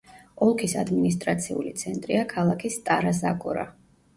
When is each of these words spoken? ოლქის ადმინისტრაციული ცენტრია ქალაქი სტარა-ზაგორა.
ოლქის 0.45 0.73
ადმინისტრაციული 0.83 1.73
ცენტრია 1.83 2.25
ქალაქი 2.33 2.73
სტარა-ზაგორა. 2.79 3.69